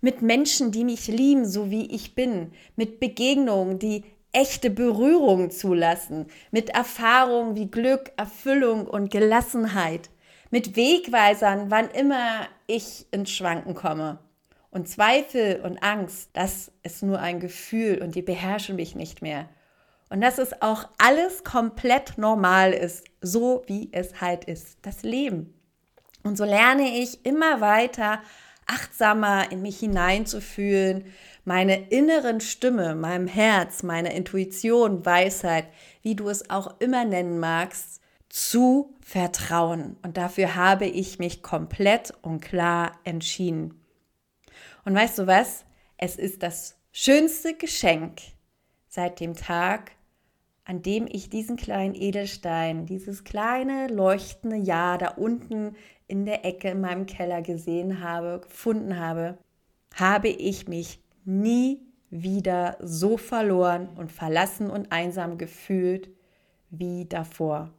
Mit 0.00 0.22
Menschen, 0.22 0.72
die 0.72 0.84
mich 0.84 1.08
lieben, 1.08 1.44
so 1.44 1.70
wie 1.70 1.86
ich 1.86 2.14
bin, 2.14 2.52
mit 2.76 3.00
Begegnungen, 3.00 3.78
die 3.78 4.04
echte 4.32 4.70
Berührungen 4.70 5.50
zulassen, 5.50 6.26
mit 6.50 6.70
Erfahrungen 6.70 7.56
wie 7.56 7.70
Glück, 7.70 8.12
Erfüllung 8.16 8.86
und 8.86 9.10
Gelassenheit 9.10 10.10
mit 10.50 10.76
Wegweisern, 10.76 11.70
wann 11.70 11.90
immer 11.90 12.46
ich 12.66 13.06
ins 13.10 13.30
Schwanken 13.30 13.74
komme. 13.74 14.18
Und 14.76 14.90
Zweifel 14.90 15.62
und 15.62 15.82
Angst, 15.82 16.28
das 16.34 16.70
ist 16.82 17.02
nur 17.02 17.18
ein 17.18 17.40
Gefühl 17.40 18.02
und 18.02 18.14
die 18.14 18.20
beherrschen 18.20 18.76
mich 18.76 18.94
nicht 18.94 19.22
mehr. 19.22 19.48
Und 20.10 20.20
dass 20.20 20.36
es 20.36 20.60
auch 20.60 20.90
alles 20.98 21.44
komplett 21.44 22.18
normal 22.18 22.74
ist, 22.74 23.06
so 23.22 23.62
wie 23.68 23.88
es 23.92 24.20
halt 24.20 24.44
ist, 24.44 24.76
das 24.82 25.02
Leben. 25.02 25.54
Und 26.24 26.36
so 26.36 26.44
lerne 26.44 27.00
ich 27.00 27.24
immer 27.24 27.62
weiter 27.62 28.20
achtsamer 28.66 29.50
in 29.50 29.62
mich 29.62 29.78
hineinzufühlen, 29.78 31.06
meine 31.46 31.88
inneren 31.88 32.42
Stimme, 32.42 32.94
meinem 32.94 33.28
Herz, 33.28 33.82
meine 33.82 34.14
Intuition, 34.14 35.06
Weisheit, 35.06 35.68
wie 36.02 36.16
du 36.16 36.28
es 36.28 36.50
auch 36.50 36.80
immer 36.80 37.06
nennen 37.06 37.38
magst, 37.38 38.02
zu 38.28 38.94
vertrauen. 39.00 39.96
Und 40.02 40.18
dafür 40.18 40.54
habe 40.54 40.84
ich 40.84 41.18
mich 41.18 41.42
komplett 41.42 42.12
und 42.20 42.42
klar 42.42 42.92
entschieden. 43.04 43.80
Und 44.86 44.94
weißt 44.94 45.18
du 45.18 45.26
was? 45.26 45.64
Es 45.98 46.14
ist 46.14 46.44
das 46.44 46.78
schönste 46.92 47.54
Geschenk 47.54 48.20
seit 48.86 49.18
dem 49.18 49.34
Tag, 49.34 49.90
an 50.64 50.80
dem 50.80 51.08
ich 51.10 51.28
diesen 51.28 51.56
kleinen 51.56 51.96
Edelstein, 51.96 52.86
dieses 52.86 53.24
kleine 53.24 53.88
leuchtende 53.88 54.56
Jahr 54.56 54.96
da 54.96 55.08
unten 55.08 55.74
in 56.06 56.24
der 56.24 56.44
Ecke 56.44 56.68
in 56.68 56.80
meinem 56.80 57.06
Keller 57.06 57.42
gesehen 57.42 58.00
habe, 58.00 58.40
gefunden 58.42 58.96
habe, 58.96 59.38
habe 59.92 60.28
ich 60.28 60.68
mich 60.68 61.00
nie 61.24 61.82
wieder 62.10 62.76
so 62.80 63.16
verloren 63.16 63.88
und 63.88 64.12
verlassen 64.12 64.70
und 64.70 64.92
einsam 64.92 65.36
gefühlt 65.36 66.10
wie 66.70 67.06
davor. 67.06 67.72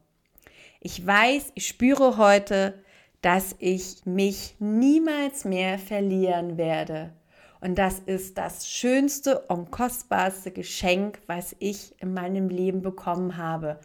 Ich 0.81 1.05
weiß, 1.07 1.53
ich 1.55 1.67
spüre 1.67 2.17
heute, 2.17 2.83
dass 3.27 3.57
ich 3.59 4.05
mich 4.05 4.55
niemals 4.59 5.43
mehr 5.43 5.79
verlieren 5.79 6.55
werde. 6.57 7.11
Und 7.59 7.77
das 7.77 7.99
ist 7.99 8.37
das 8.37 8.69
schönste 8.69 9.39
und 9.49 9.69
kostbarste 9.69 10.49
Geschenk, 10.51 11.19
was 11.27 11.53
ich 11.59 11.93
in 11.99 12.13
meinem 12.13 12.47
Leben 12.47 12.81
bekommen 12.81 13.35
habe. 13.35 13.81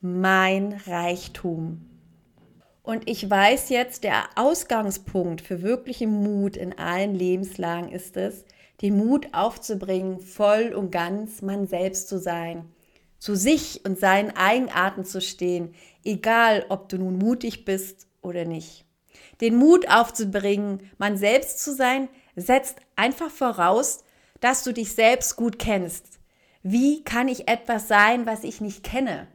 Mein 0.00 0.80
Reichtum. 0.86 1.84
Und 2.82 3.06
ich 3.06 3.28
weiß 3.28 3.68
jetzt, 3.68 4.02
der 4.02 4.30
Ausgangspunkt 4.34 5.42
für 5.42 5.60
wirklichen 5.60 6.22
Mut 6.22 6.56
in 6.56 6.78
allen 6.78 7.14
Lebenslagen 7.14 7.92
ist 7.92 8.16
es, 8.16 8.46
den 8.80 8.96
Mut 8.96 9.28
aufzubringen, 9.34 10.20
voll 10.20 10.72
und 10.74 10.90
ganz 10.90 11.42
man 11.42 11.66
selbst 11.66 12.08
zu 12.08 12.18
sein 12.18 12.64
zu 13.18 13.34
sich 13.34 13.84
und 13.84 13.98
seinen 13.98 14.36
Eigenarten 14.36 15.04
zu 15.04 15.20
stehen, 15.20 15.74
egal 16.04 16.66
ob 16.68 16.88
du 16.88 16.98
nun 16.98 17.16
mutig 17.18 17.64
bist 17.64 18.06
oder 18.22 18.44
nicht. 18.44 18.85
Den 19.40 19.56
Mut 19.56 19.88
aufzubringen, 19.88 20.90
man 20.98 21.16
selbst 21.16 21.62
zu 21.62 21.74
sein, 21.74 22.08
setzt 22.36 22.78
einfach 22.96 23.30
voraus, 23.30 24.04
dass 24.40 24.62
du 24.62 24.72
dich 24.72 24.94
selbst 24.94 25.36
gut 25.36 25.58
kennst. 25.58 26.18
Wie 26.62 27.04
kann 27.04 27.28
ich 27.28 27.48
etwas 27.48 27.88
sein, 27.88 28.26
was 28.26 28.44
ich 28.44 28.60
nicht 28.60 28.82
kenne? 28.82 29.28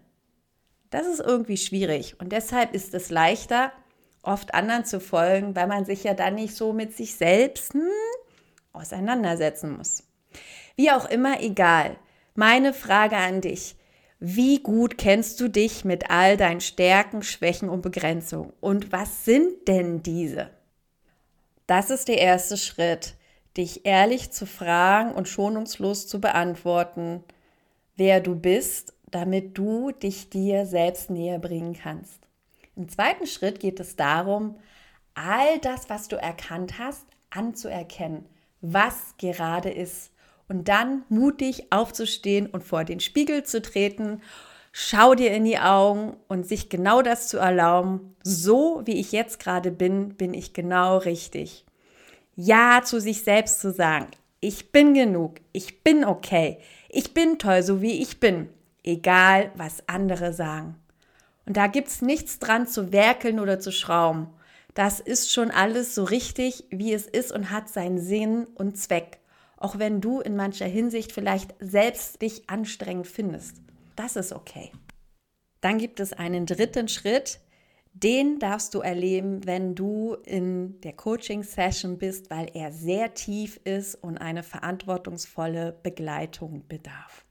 Das 0.89 1.07
ist 1.07 1.21
irgendwie 1.21 1.57
schwierig 1.57 2.19
und 2.19 2.31
deshalb 2.31 2.73
ist 2.73 2.93
es 2.93 3.09
leichter, 3.09 3.71
oft 4.23 4.53
anderen 4.53 4.85
zu 4.85 4.99
folgen, 4.99 5.55
weil 5.55 5.67
man 5.67 5.85
sich 5.85 6.03
ja 6.03 6.13
dann 6.13 6.35
nicht 6.35 6.55
so 6.55 6.73
mit 6.73 6.95
sich 6.95 7.15
selbst 7.15 7.73
hm, 7.73 7.87
auseinandersetzen 8.73 9.77
muss. 9.77 10.03
Wie 10.75 10.91
auch 10.91 11.05
immer, 11.09 11.41
egal. 11.41 11.97
Meine 12.35 12.73
Frage 12.73 13.17
an 13.17 13.41
dich. 13.41 13.75
Wie 14.23 14.61
gut 14.61 14.99
kennst 14.99 15.41
du 15.41 15.47
dich 15.47 15.83
mit 15.83 16.11
all 16.11 16.37
deinen 16.37 16.61
Stärken, 16.61 17.23
Schwächen 17.23 17.69
und 17.69 17.81
Begrenzungen? 17.81 18.53
Und 18.61 18.91
was 18.91 19.25
sind 19.25 19.67
denn 19.67 20.03
diese? 20.03 20.51
Das 21.65 21.89
ist 21.89 22.07
der 22.07 22.19
erste 22.19 22.55
Schritt, 22.55 23.15
dich 23.57 23.83
ehrlich 23.87 24.29
zu 24.31 24.45
fragen 24.45 25.11
und 25.11 25.27
schonungslos 25.27 26.07
zu 26.07 26.21
beantworten, 26.21 27.23
wer 27.95 28.19
du 28.19 28.35
bist, 28.35 28.93
damit 29.09 29.57
du 29.57 29.89
dich 29.91 30.29
dir 30.29 30.67
selbst 30.67 31.09
näher 31.09 31.39
bringen 31.39 31.73
kannst. 31.73 32.19
Im 32.75 32.89
zweiten 32.89 33.25
Schritt 33.25 33.59
geht 33.59 33.79
es 33.79 33.95
darum, 33.95 34.59
all 35.15 35.57
das, 35.63 35.89
was 35.89 36.09
du 36.09 36.15
erkannt 36.15 36.77
hast, 36.77 37.07
anzuerkennen, 37.31 38.27
was 38.61 39.15
gerade 39.17 39.71
ist 39.71 40.11
und 40.51 40.67
dann 40.67 41.05
mutig 41.07 41.71
aufzustehen 41.71 42.45
und 42.45 42.61
vor 42.61 42.83
den 42.83 42.99
Spiegel 42.99 43.43
zu 43.43 43.61
treten. 43.61 44.21
Schau 44.73 45.15
dir 45.15 45.31
in 45.31 45.45
die 45.45 45.57
Augen 45.57 46.17
und 46.27 46.45
sich 46.45 46.67
genau 46.67 47.01
das 47.01 47.29
zu 47.29 47.37
erlauben, 47.37 48.15
so 48.21 48.81
wie 48.83 48.99
ich 48.99 49.13
jetzt 49.13 49.39
gerade 49.39 49.71
bin, 49.71 50.15
bin 50.15 50.33
ich 50.33 50.51
genau 50.51 50.97
richtig. 50.97 51.65
Ja 52.35 52.81
zu 52.83 52.99
sich 52.99 53.23
selbst 53.23 53.61
zu 53.61 53.71
sagen, 53.71 54.07
ich 54.41 54.73
bin 54.73 54.93
genug, 54.93 55.35
ich 55.53 55.83
bin 55.83 56.03
okay, 56.03 56.57
ich 56.89 57.13
bin 57.13 57.39
toll, 57.39 57.63
so 57.63 57.81
wie 57.81 58.01
ich 58.01 58.19
bin, 58.19 58.49
egal 58.83 59.51
was 59.55 59.87
andere 59.87 60.33
sagen. 60.33 60.75
Und 61.45 61.55
da 61.55 61.67
gibt 61.67 61.87
es 61.87 62.01
nichts 62.01 62.39
dran 62.39 62.67
zu 62.67 62.91
werkeln 62.91 63.39
oder 63.39 63.61
zu 63.61 63.71
schrauben. 63.71 64.27
Das 64.73 64.99
ist 64.99 65.31
schon 65.31 65.49
alles 65.49 65.95
so 65.95 66.03
richtig, 66.03 66.65
wie 66.71 66.93
es 66.93 67.07
ist 67.07 67.31
und 67.31 67.51
hat 67.51 67.69
seinen 67.69 67.99
Sinn 67.99 68.47
und 68.55 68.77
Zweck. 68.77 69.20
Auch 69.61 69.77
wenn 69.77 70.01
du 70.01 70.21
in 70.21 70.35
mancher 70.35 70.65
Hinsicht 70.65 71.11
vielleicht 71.11 71.53
selbst 71.59 72.21
dich 72.23 72.49
anstrengend 72.49 73.05
findest. 73.05 73.57
Das 73.95 74.15
ist 74.15 74.33
okay. 74.33 74.71
Dann 75.61 75.77
gibt 75.77 75.99
es 75.99 76.13
einen 76.13 76.47
dritten 76.47 76.87
Schritt, 76.87 77.39
den 77.93 78.39
darfst 78.39 78.73
du 78.73 78.79
erleben, 78.79 79.45
wenn 79.45 79.75
du 79.75 80.15
in 80.25 80.81
der 80.81 80.93
Coaching-Session 80.93 81.99
bist, 81.99 82.31
weil 82.31 82.49
er 82.55 82.71
sehr 82.71 83.13
tief 83.13 83.59
ist 83.63 83.93
und 83.95 84.17
eine 84.17 84.41
verantwortungsvolle 84.41 85.77
Begleitung 85.83 86.67
bedarf. 86.67 87.23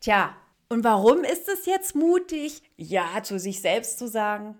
Tja, 0.00 0.34
und 0.68 0.82
warum 0.82 1.22
ist 1.22 1.48
es 1.48 1.66
jetzt 1.66 1.94
mutig, 1.94 2.62
Ja 2.76 3.22
zu 3.22 3.38
sich 3.38 3.60
selbst 3.60 4.00
zu 4.00 4.08
sagen? 4.08 4.56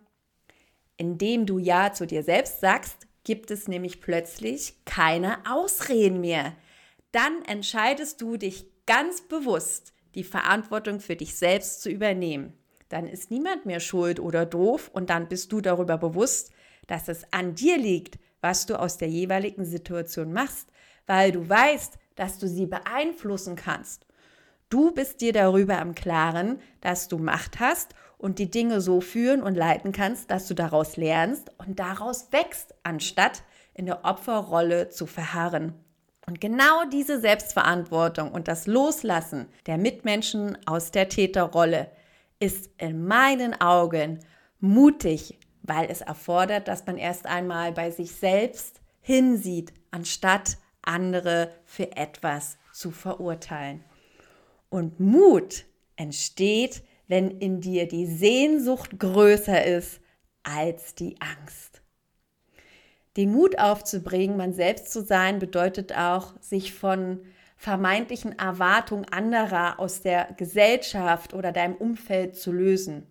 Indem 0.97 1.47
du 1.47 1.59
Ja 1.59 1.93
zu 1.93 2.07
dir 2.07 2.23
selbst 2.23 2.61
sagst, 2.61 3.09
gibt 3.25 3.50
es 3.50 3.66
nämlich 3.66 4.00
plötzlich 4.00 4.85
keine 4.85 5.38
Ausreden 5.50 6.21
mehr. 6.21 6.52
Dann 7.12 7.44
entscheidest 7.44 8.20
du 8.20 8.36
dich 8.36 8.66
ganz 8.86 9.22
bewusst, 9.22 9.92
die 10.14 10.25
Verantwortung 10.25 11.00
für 11.00 11.16
dich 11.16 11.36
selbst 11.36 11.82
zu 11.82 11.90
übernehmen 11.90 12.54
dann 12.88 13.06
ist 13.06 13.30
niemand 13.30 13.66
mehr 13.66 13.80
schuld 13.80 14.20
oder 14.20 14.46
doof 14.46 14.90
und 14.92 15.10
dann 15.10 15.28
bist 15.28 15.52
du 15.52 15.60
darüber 15.60 15.98
bewusst, 15.98 16.52
dass 16.86 17.08
es 17.08 17.32
an 17.32 17.54
dir 17.54 17.78
liegt, 17.78 18.18
was 18.40 18.66
du 18.66 18.78
aus 18.78 18.96
der 18.96 19.08
jeweiligen 19.08 19.64
Situation 19.64 20.32
machst, 20.32 20.68
weil 21.06 21.32
du 21.32 21.48
weißt, 21.48 21.98
dass 22.14 22.38
du 22.38 22.48
sie 22.48 22.66
beeinflussen 22.66 23.56
kannst. 23.56 24.06
Du 24.68 24.92
bist 24.92 25.20
dir 25.20 25.32
darüber 25.32 25.80
im 25.80 25.94
Klaren, 25.94 26.60
dass 26.80 27.08
du 27.08 27.18
Macht 27.18 27.60
hast 27.60 27.94
und 28.18 28.38
die 28.38 28.50
Dinge 28.50 28.80
so 28.80 29.00
führen 29.00 29.42
und 29.42 29.54
leiten 29.54 29.92
kannst, 29.92 30.30
dass 30.30 30.46
du 30.46 30.54
daraus 30.54 30.96
lernst 30.96 31.50
und 31.58 31.78
daraus 31.78 32.32
wächst, 32.32 32.75
anstatt 32.82 33.42
in 33.75 33.86
der 33.86 34.04
Opferrolle 34.04 34.88
zu 34.88 35.06
verharren. 35.06 35.75
Und 36.26 36.40
genau 36.40 36.85
diese 36.92 37.21
Selbstverantwortung 37.21 38.33
und 38.33 38.49
das 38.49 38.66
Loslassen 38.66 39.47
der 39.66 39.78
Mitmenschen 39.78 40.59
aus 40.66 40.90
der 40.90 41.09
Täterrolle 41.09 41.88
ist 42.40 42.68
in 42.78 43.06
meinen 43.06 43.61
Augen 43.61 44.18
mutig, 44.59 45.38
weil 45.62 45.88
es 45.88 46.00
erfordert, 46.00 46.66
dass 46.66 46.85
man 46.85 46.99
erst 46.99 47.26
einmal 47.26 47.71
bei 47.73 47.92
sich 47.92 48.12
selbst 48.12 48.80
hinsieht, 49.00 49.73
anstatt 49.92 50.59
andere 50.83 51.52
für 51.64 51.97
etwas 51.97 52.59
zu 52.73 52.90
verurteilen. 52.90 53.85
Und 54.68 54.99
Mut 54.99 55.64
entsteht, 55.95 56.83
wenn 57.06 57.30
in 57.30 57.61
dir 57.61 57.87
die 57.87 58.06
Sehnsucht 58.06 58.99
größer 58.99 59.64
ist 59.64 60.00
als 60.42 60.97
die 60.97 61.16
Angst. 61.21 61.75
Den 63.16 63.32
Mut 63.32 63.58
aufzubringen, 63.58 64.37
man 64.37 64.52
selbst 64.52 64.92
zu 64.92 65.02
sein, 65.02 65.38
bedeutet 65.38 65.96
auch, 65.96 66.35
sich 66.40 66.75
von 66.75 67.20
vermeintlichen 67.56 68.38
Erwartungen 68.38 69.06
anderer 69.06 69.80
aus 69.80 70.02
der 70.02 70.35
Gesellschaft 70.37 71.32
oder 71.32 71.52
deinem 71.52 71.75
Umfeld 71.75 72.37
zu 72.37 72.52
lösen. 72.52 73.06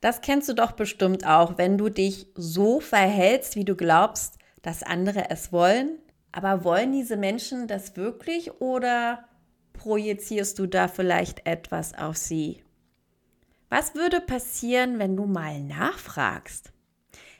Das 0.00 0.20
kennst 0.20 0.48
du 0.48 0.54
doch 0.54 0.72
bestimmt 0.72 1.26
auch, 1.26 1.58
wenn 1.58 1.76
du 1.76 1.88
dich 1.88 2.28
so 2.36 2.78
verhältst, 2.78 3.56
wie 3.56 3.64
du 3.64 3.74
glaubst, 3.74 4.38
dass 4.62 4.84
andere 4.84 5.30
es 5.30 5.52
wollen. 5.52 5.98
Aber 6.30 6.62
wollen 6.62 6.92
diese 6.92 7.16
Menschen 7.16 7.66
das 7.66 7.96
wirklich 7.96 8.60
oder 8.60 9.24
projizierst 9.72 10.58
du 10.58 10.66
da 10.66 10.86
vielleicht 10.86 11.46
etwas 11.46 11.94
auf 11.94 12.16
sie? 12.16 12.62
Was 13.70 13.94
würde 13.94 14.20
passieren, 14.20 14.98
wenn 14.98 15.16
du 15.16 15.26
mal 15.26 15.60
nachfragst? 15.60 16.72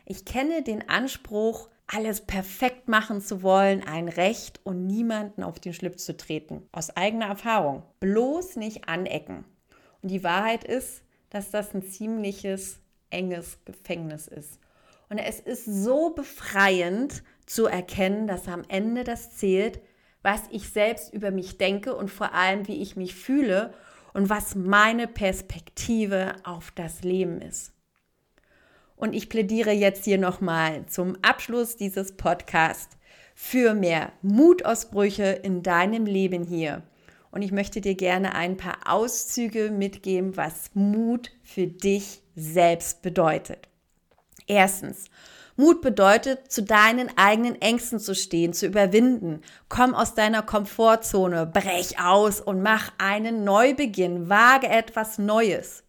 Ich 0.04 0.24
kenne 0.24 0.62
den 0.62 0.88
Anspruch, 0.88 1.68
alles 1.88 2.20
perfekt 2.20 2.86
machen 2.86 3.20
zu 3.20 3.42
wollen, 3.42 3.82
ein 3.82 4.08
Recht 4.08 4.60
und 4.62 4.86
niemanden 4.86 5.42
auf 5.42 5.58
den 5.58 5.72
Schlips 5.72 6.04
zu 6.04 6.16
treten. 6.16 6.68
Aus 6.70 6.96
eigener 6.96 7.26
Erfahrung. 7.26 7.82
Bloß 7.98 8.56
nicht 8.56 8.88
anecken. 8.88 9.44
Und 10.02 10.10
die 10.10 10.22
Wahrheit 10.22 10.64
ist, 10.64 11.02
dass 11.30 11.50
das 11.50 11.74
ein 11.74 11.82
ziemliches 11.82 12.80
enges 13.10 13.58
Gefängnis 13.64 14.28
ist. 14.28 14.60
Und 15.08 15.18
es 15.18 15.40
ist 15.40 15.64
so 15.64 16.10
befreiend 16.10 17.22
zu 17.46 17.66
erkennen, 17.66 18.26
dass 18.26 18.46
am 18.46 18.62
Ende 18.68 19.04
das 19.04 19.36
zählt, 19.36 19.80
was 20.22 20.42
ich 20.50 20.68
selbst 20.68 21.12
über 21.12 21.30
mich 21.30 21.56
denke 21.56 21.94
und 21.94 22.10
vor 22.10 22.34
allem, 22.34 22.68
wie 22.68 22.82
ich 22.82 22.96
mich 22.96 23.14
fühle 23.14 23.72
und 24.12 24.28
was 24.28 24.54
meine 24.54 25.06
Perspektive 25.06 26.34
auf 26.44 26.70
das 26.72 27.02
Leben 27.02 27.40
ist. 27.40 27.72
Und 28.98 29.14
ich 29.14 29.28
plädiere 29.28 29.70
jetzt 29.70 30.04
hier 30.04 30.18
nochmal 30.18 30.84
zum 30.86 31.16
Abschluss 31.22 31.76
dieses 31.76 32.16
Podcasts 32.16 32.96
für 33.34 33.72
mehr 33.72 34.12
Mutausbrüche 34.22 35.22
in 35.24 35.62
deinem 35.62 36.04
Leben 36.04 36.42
hier. 36.42 36.82
Und 37.30 37.42
ich 37.42 37.52
möchte 37.52 37.80
dir 37.80 37.94
gerne 37.94 38.34
ein 38.34 38.56
paar 38.56 38.78
Auszüge 38.86 39.70
mitgeben, 39.70 40.36
was 40.36 40.70
Mut 40.74 41.30
für 41.44 41.68
dich 41.68 42.22
selbst 42.34 43.02
bedeutet. 43.02 43.68
Erstens, 44.48 45.04
Mut 45.54 45.80
bedeutet, 45.80 46.50
zu 46.50 46.64
deinen 46.64 47.10
eigenen 47.16 47.60
Ängsten 47.60 48.00
zu 48.00 48.16
stehen, 48.16 48.52
zu 48.52 48.66
überwinden. 48.66 49.42
Komm 49.68 49.94
aus 49.94 50.14
deiner 50.14 50.42
Komfortzone, 50.42 51.46
brech 51.46 52.00
aus 52.00 52.40
und 52.40 52.62
mach 52.62 52.92
einen 52.98 53.44
Neubeginn, 53.44 54.28
wage 54.28 54.68
etwas 54.68 55.18
Neues. 55.18 55.84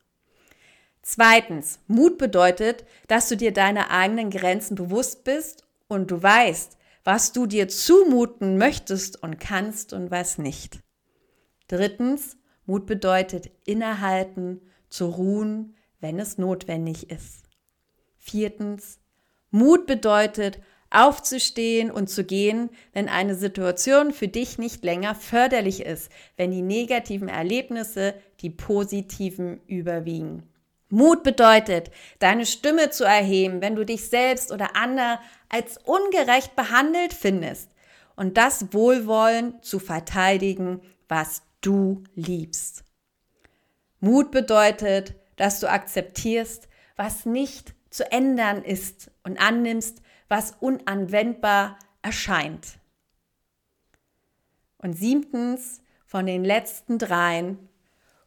Zweitens, 1.12 1.80
Mut 1.88 2.20
bedeutet, 2.20 2.86
dass 3.08 3.30
du 3.30 3.36
dir 3.36 3.52
deine 3.52 3.90
eigenen 3.90 4.30
Grenzen 4.30 4.76
bewusst 4.76 5.24
bist 5.24 5.66
und 5.88 6.12
du 6.12 6.22
weißt, 6.22 6.78
was 7.04 7.34
du 7.34 7.48
dir 7.48 7.68
zumuten 7.68 8.60
möchtest 8.60 9.24
und 9.24 9.40
kannst 9.40 9.92
und 9.92 10.12
was 10.12 10.38
nicht. 10.38 10.82
Drittens, 11.68 12.38
Mut 12.68 12.86
bedeutet 12.86 13.50
innehalten, 13.66 14.62
zu 14.92 15.08
ruhen, 15.08 15.76
wenn 16.00 16.20
es 16.20 16.38
notwendig 16.38 17.10
ist. 17.10 17.50
Viertens, 18.20 19.00
Mut 19.50 19.88
bedeutet 19.88 20.60
aufzustehen 20.92 21.90
und 21.90 22.12
zu 22.12 22.24
gehen, 22.24 22.70
wenn 22.94 23.10
eine 23.10 23.34
Situation 23.34 24.14
für 24.14 24.28
dich 24.28 24.60
nicht 24.60 24.84
länger 24.84 25.16
förderlich 25.16 25.82
ist, 25.82 26.12
wenn 26.38 26.52
die 26.52 26.62
negativen 26.62 27.30
Erlebnisse 27.30 28.14
die 28.42 28.52
positiven 28.52 29.62
überwiegen. 29.66 30.49
Mut 30.90 31.24
bedeutet, 31.24 31.92
deine 32.18 32.46
Stimme 32.46 32.90
zu 32.90 33.04
erheben, 33.04 33.62
wenn 33.62 33.76
du 33.76 33.86
dich 33.86 34.10
selbst 34.10 34.52
oder 34.52 34.76
andere 34.76 35.20
als 35.48 35.78
ungerecht 35.78 36.56
behandelt 36.56 37.14
findest 37.14 37.70
und 38.16 38.38
das 38.38 38.74
Wohlwollen 38.74 39.62
zu 39.62 39.80
verteidigen, 39.80 40.82
was 41.08 41.44
du 41.62 42.04
liebst. 42.16 42.84
Mut 44.00 44.32
bedeutet, 44.32 45.16
dass 45.36 45.60
du 45.60 45.70
akzeptierst, 45.70 46.68
was 46.96 47.26
nicht 47.26 47.74
zu 47.90 48.12
ändern 48.12 48.64
ist 48.64 49.12
und 49.24 49.40
annimmst, 49.40 50.02
was 50.28 50.56
unanwendbar 50.60 51.78
erscheint. 52.02 52.80
Und 54.78 54.98
siebtens, 54.98 55.82
von 56.06 56.26
den 56.26 56.44
letzten 56.44 56.98
dreien, 56.98 57.70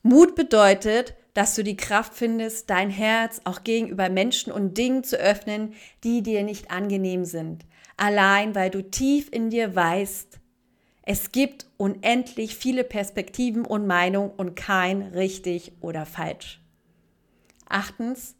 Mut 0.02 0.34
bedeutet, 0.34 1.14
dass 1.34 1.54
du 1.54 1.64
die 1.64 1.76
Kraft 1.76 2.14
findest, 2.14 2.68
dein 2.70 2.90
Herz 2.90 3.40
auch 3.44 3.64
gegenüber 3.64 4.08
Menschen 4.08 4.52
und 4.52 4.76
Dingen 4.76 5.04
zu 5.04 5.16
öffnen, 5.16 5.74
die 6.04 6.22
dir 6.22 6.42
nicht 6.42 6.70
angenehm 6.70 7.24
sind. 7.24 7.64
Allein 7.96 8.54
weil 8.54 8.70
du 8.70 8.82
tief 8.82 9.28
in 9.30 9.50
dir 9.50 9.74
weißt, 9.74 10.40
es 11.04 11.32
gibt 11.32 11.66
unendlich 11.78 12.54
viele 12.54 12.84
Perspektiven 12.84 13.64
und 13.64 13.86
Meinungen 13.86 14.30
und 14.30 14.54
kein 14.54 15.02
richtig 15.02 15.72
oder 15.80 16.06
falsch. 16.06 16.60
Achtens, 17.68 18.36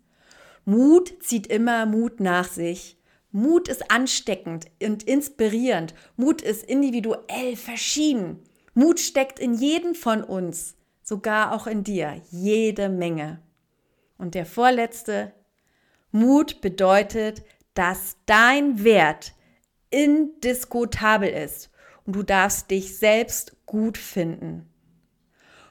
Mut 0.64 1.14
zieht 1.22 1.48
immer 1.48 1.86
Mut 1.86 2.20
nach 2.20 2.48
sich. 2.48 2.98
Mut 3.32 3.68
ist 3.68 3.90
ansteckend 3.90 4.66
und 4.80 5.02
inspirierend. 5.02 5.94
Mut 6.16 6.42
ist 6.42 6.64
individuell 6.64 7.56
verschieden. 7.56 8.40
Mut 8.74 9.00
steckt 9.00 9.38
in 9.38 9.54
jedem 9.54 9.94
von 9.94 10.22
uns 10.22 10.76
sogar 11.12 11.52
auch 11.52 11.66
in 11.66 11.84
dir, 11.84 12.22
jede 12.30 12.88
Menge. 12.88 13.42
Und 14.16 14.34
der 14.34 14.46
vorletzte, 14.46 15.34
Mut 16.10 16.62
bedeutet, 16.62 17.42
dass 17.74 18.16
dein 18.24 18.82
Wert 18.82 19.34
indiskutabel 19.90 21.28
ist 21.28 21.70
und 22.06 22.16
du 22.16 22.22
darfst 22.22 22.70
dich 22.70 22.96
selbst 22.96 23.54
gut 23.66 23.98
finden. 23.98 24.70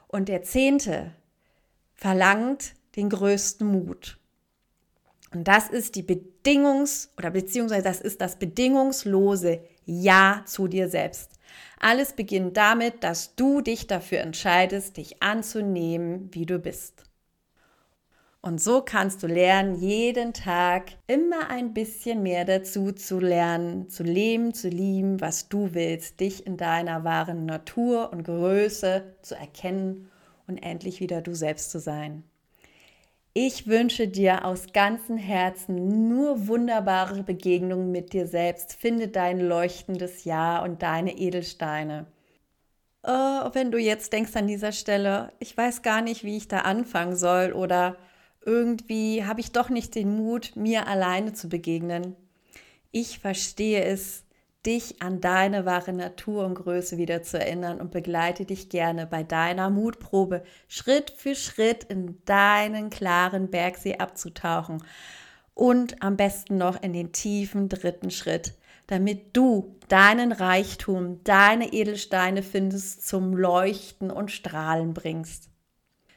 Und 0.07 0.29
der 0.29 0.43
zehnte 0.43 1.15
verlangt 1.95 2.75
den 2.95 3.09
größten 3.09 3.65
Mut. 3.65 4.19
Und 5.33 5.47
das 5.47 5.69
ist 5.69 5.95
die 5.95 6.03
Bedingungs- 6.03 7.09
oder 7.17 7.31
beziehungsweise 7.31 7.83
das 7.83 7.99
ist 7.99 8.21
das 8.21 8.37
bedingungslose 8.37 9.63
Ja 9.85 10.43
zu 10.45 10.67
dir 10.67 10.87
selbst. 10.87 11.39
Alles 11.79 12.13
beginnt 12.13 12.57
damit, 12.57 13.03
dass 13.03 13.35
du 13.35 13.61
dich 13.61 13.87
dafür 13.87 14.19
entscheidest, 14.19 14.97
dich 14.97 15.21
anzunehmen, 15.23 16.29
wie 16.31 16.45
du 16.45 16.59
bist. 16.59 17.03
Und 18.43 18.59
so 18.59 18.81
kannst 18.81 19.21
du 19.21 19.27
lernen, 19.27 19.75
jeden 19.75 20.33
Tag 20.33 20.93
immer 21.05 21.51
ein 21.51 21.75
bisschen 21.75 22.23
mehr 22.23 22.43
dazu 22.43 22.91
zu 22.91 23.19
lernen, 23.19 23.87
zu 23.89 24.01
leben, 24.01 24.55
zu 24.55 24.67
lieben, 24.67 25.21
was 25.21 25.47
du 25.47 25.75
willst, 25.75 26.19
dich 26.19 26.47
in 26.47 26.57
deiner 26.57 27.03
wahren 27.03 27.45
Natur 27.45 28.11
und 28.11 28.23
Größe 28.23 29.15
zu 29.21 29.35
erkennen 29.35 30.09
und 30.47 30.57
endlich 30.57 30.99
wieder 31.01 31.21
du 31.21 31.35
selbst 31.35 31.69
zu 31.69 31.79
sein. 31.79 32.23
Ich 33.33 33.65
wünsche 33.65 34.09
dir 34.09 34.43
aus 34.43 34.73
ganzem 34.73 35.15
Herzen 35.15 36.09
nur 36.09 36.47
wunderbare 36.47 37.23
Begegnungen 37.23 37.89
mit 37.89 38.11
dir 38.11 38.27
selbst. 38.27 38.73
Finde 38.73 39.07
dein 39.07 39.39
leuchtendes 39.39 40.25
Ja 40.25 40.61
und 40.61 40.81
deine 40.81 41.17
Edelsteine. 41.17 42.07
Oh, 43.03 43.49
wenn 43.53 43.71
du 43.71 43.77
jetzt 43.77 44.11
denkst 44.11 44.35
an 44.35 44.47
dieser 44.47 44.73
Stelle, 44.73 45.31
ich 45.39 45.55
weiß 45.55 45.81
gar 45.81 46.01
nicht, 46.01 46.25
wie 46.25 46.35
ich 46.35 46.49
da 46.49 46.59
anfangen 46.59 47.15
soll 47.15 47.53
oder 47.53 47.95
irgendwie 48.45 49.23
habe 49.23 49.39
ich 49.39 49.53
doch 49.53 49.69
nicht 49.69 49.95
den 49.95 50.17
Mut, 50.17 50.55
mir 50.55 50.87
alleine 50.87 51.31
zu 51.31 51.47
begegnen. 51.47 52.17
Ich 52.91 53.19
verstehe 53.19 53.83
es, 53.85 54.25
dich 54.65 55.01
an 55.01 55.21
deine 55.21 55.65
wahre 55.65 55.93
Natur 55.93 56.45
und 56.45 56.55
Größe 56.55 56.97
wieder 56.97 57.23
zu 57.23 57.39
erinnern 57.39 57.81
und 57.81 57.91
begleite 57.91 58.45
dich 58.45 58.69
gerne 58.69 59.07
bei 59.07 59.23
deiner 59.23 59.69
Mutprobe 59.69 60.43
Schritt 60.67 61.11
für 61.11 61.35
Schritt 61.35 61.83
in 61.85 62.21
deinen 62.25 62.89
klaren 62.89 63.49
Bergsee 63.49 63.97
abzutauchen 63.97 64.83
und 65.53 66.01
am 66.03 66.17
besten 66.17 66.57
noch 66.57 66.81
in 66.81 66.93
den 66.93 67.11
tiefen 67.11 67.69
dritten 67.69 68.11
Schritt, 68.11 68.53
damit 68.87 69.35
du 69.35 69.75
deinen 69.87 70.31
Reichtum, 70.31 71.23
deine 71.23 71.73
Edelsteine 71.73 72.43
findest, 72.43 73.07
zum 73.07 73.35
Leuchten 73.35 74.11
und 74.11 74.31
Strahlen 74.31 74.93
bringst. 74.93 75.49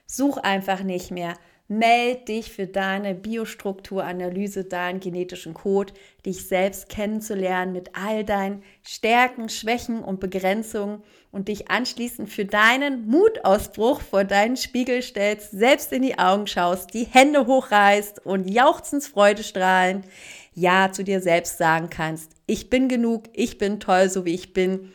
Such 0.06 0.36
einfach 0.38 0.82
nicht 0.82 1.10
mehr, 1.10 1.34
Meld 1.66 2.28
dich 2.28 2.52
für 2.52 2.66
deine 2.66 3.14
Biostrukturanalyse, 3.14 4.64
deinen 4.64 5.00
genetischen 5.00 5.54
Code, 5.54 5.94
dich 6.26 6.46
selbst 6.46 6.90
kennenzulernen 6.90 7.72
mit 7.72 7.96
all 7.96 8.22
deinen 8.22 8.62
Stärken, 8.82 9.48
Schwächen 9.48 10.04
und 10.04 10.20
Begrenzungen 10.20 11.02
und 11.32 11.48
dich 11.48 11.70
anschließend 11.70 12.28
für 12.28 12.44
deinen 12.44 13.06
Mutausbruch 13.06 14.02
vor 14.02 14.24
deinen 14.24 14.58
Spiegel 14.58 15.00
stellst, 15.00 15.52
selbst 15.52 15.90
in 15.94 16.02
die 16.02 16.18
Augen 16.18 16.46
schaust, 16.46 16.92
die 16.92 17.04
Hände 17.04 17.46
hochreißt 17.46 18.26
und 18.26 18.50
jauchzens 18.50 19.08
Freudestrahlen 19.08 20.04
Ja 20.52 20.92
zu 20.92 21.02
dir 21.02 21.22
selbst 21.22 21.56
sagen 21.56 21.88
kannst. 21.88 22.32
Ich 22.46 22.68
bin 22.68 22.88
genug, 22.90 23.24
ich 23.32 23.56
bin 23.56 23.80
toll, 23.80 24.10
so 24.10 24.26
wie 24.26 24.34
ich 24.34 24.52
bin. 24.52 24.92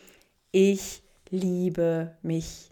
Ich 0.52 1.02
liebe 1.32 2.16
mich. 2.22 2.70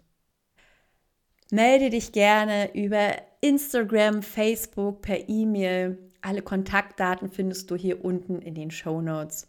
Melde 1.50 1.90
dich 1.90 2.12
gerne 2.12 2.70
über 2.74 3.16
Instagram, 3.40 4.22
Facebook, 4.22 5.02
per 5.02 5.28
E-Mail. 5.28 5.98
Alle 6.20 6.42
Kontaktdaten 6.42 7.30
findest 7.30 7.70
du 7.70 7.76
hier 7.76 8.04
unten 8.04 8.42
in 8.42 8.54
den 8.54 8.70
Show 8.70 9.00
Notes. 9.00 9.46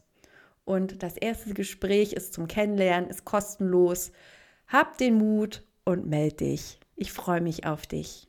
Und 0.65 1.01
das 1.01 1.17
erste 1.17 1.55
Gespräch 1.55 2.13
ist 2.13 2.33
zum 2.33 2.47
Kennenlernen, 2.47 3.09
ist 3.09 3.25
kostenlos. 3.25 4.11
Hab 4.67 4.97
den 4.99 5.15
Mut 5.15 5.63
und 5.83 6.07
melde 6.07 6.35
dich. 6.35 6.79
Ich 6.95 7.11
freue 7.11 7.41
mich 7.41 7.65
auf 7.65 7.87
dich. 7.87 8.27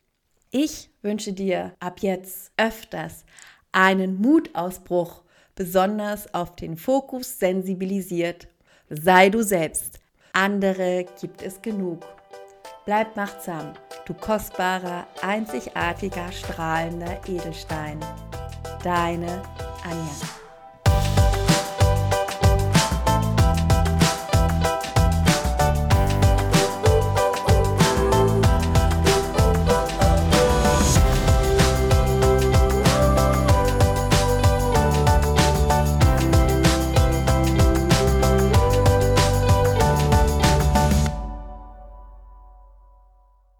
Ich 0.51 0.91
wünsche 1.03 1.35
dir 1.35 1.75
ab 1.81 2.01
jetzt 2.01 2.53
öfters 2.57 3.25
einen 3.73 4.21
Mutausbruch, 4.21 5.23
besonders 5.55 6.33
auf 6.33 6.57
den 6.57 6.77
Fokus 6.77 7.39
sensibilisiert. 7.39 8.49
Sei 8.89 9.29
du 9.29 9.43
selbst. 9.43 10.01
Andere 10.33 11.05
gibt 11.21 11.43
es 11.43 11.61
genug. 11.61 12.07
Bleib 12.87 13.15
machtsam, 13.17 13.75
du 14.11 14.15
kostbarer, 14.15 15.07
einzigartiger, 15.23 16.33
strahlender 16.33 17.21
Edelstein. 17.29 18.01
Deine 18.83 19.43
Anja. 19.85 20.40